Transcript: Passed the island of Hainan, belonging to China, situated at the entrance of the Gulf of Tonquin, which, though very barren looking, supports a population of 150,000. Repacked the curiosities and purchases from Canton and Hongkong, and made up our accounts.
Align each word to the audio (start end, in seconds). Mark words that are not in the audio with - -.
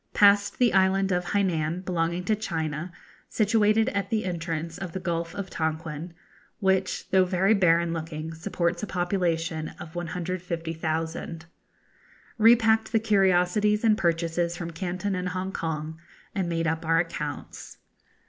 Passed 0.15 0.57
the 0.57 0.73
island 0.73 1.11
of 1.11 1.25
Hainan, 1.25 1.85
belonging 1.85 2.23
to 2.23 2.35
China, 2.35 2.91
situated 3.29 3.87
at 3.89 4.09
the 4.09 4.25
entrance 4.25 4.79
of 4.79 4.93
the 4.93 4.99
Gulf 4.99 5.35
of 5.35 5.51
Tonquin, 5.51 6.15
which, 6.59 7.07
though 7.11 7.23
very 7.23 7.53
barren 7.53 7.93
looking, 7.93 8.33
supports 8.33 8.81
a 8.81 8.87
population 8.87 9.69
of 9.79 9.93
150,000. 9.93 11.45
Repacked 12.39 12.91
the 12.91 12.99
curiosities 12.99 13.83
and 13.83 13.95
purchases 13.95 14.57
from 14.57 14.71
Canton 14.71 15.13
and 15.13 15.29
Hongkong, 15.29 15.99
and 16.33 16.49
made 16.49 16.65
up 16.65 16.83
our 16.83 16.97
accounts. 16.97 17.77